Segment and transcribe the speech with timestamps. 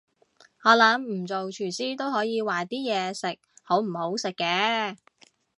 [0.63, 4.97] 我諗唔做廚師都可以話啲嘢食好唔好食嘅